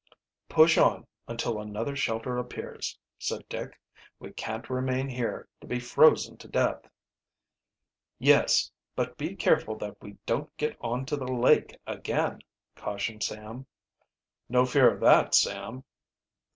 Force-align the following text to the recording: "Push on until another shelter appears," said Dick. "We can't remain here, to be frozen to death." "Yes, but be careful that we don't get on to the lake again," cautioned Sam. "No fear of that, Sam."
"Push 0.49 0.79
on 0.79 1.05
until 1.27 1.59
another 1.61 1.95
shelter 1.95 2.39
appears," 2.39 2.97
said 3.19 3.47
Dick. 3.47 3.79
"We 4.17 4.33
can't 4.33 4.67
remain 4.67 5.07
here, 5.07 5.47
to 5.59 5.67
be 5.67 5.79
frozen 5.79 6.37
to 6.37 6.47
death." 6.47 6.81
"Yes, 8.17 8.71
but 8.95 9.15
be 9.15 9.35
careful 9.35 9.75
that 9.77 9.95
we 10.01 10.17
don't 10.25 10.49
get 10.57 10.75
on 10.81 11.05
to 11.05 11.17
the 11.17 11.31
lake 11.31 11.77
again," 11.85 12.39
cautioned 12.75 13.21
Sam. 13.21 13.67
"No 14.49 14.65
fear 14.65 14.91
of 14.91 15.01
that, 15.01 15.35
Sam." 15.35 15.83